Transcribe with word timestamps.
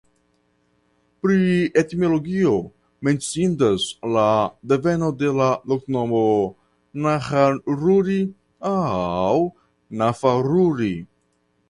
Pri 1.23 1.41
etimologio 1.81 2.53
menciindas 3.09 3.85
la 4.15 4.25
deveno 4.71 5.09
de 5.19 5.29
la 5.41 5.49
loknomo 5.73 6.23
"Naharruri" 7.03 8.19
aŭ 8.71 9.33
"Nafarruri". 10.03 10.93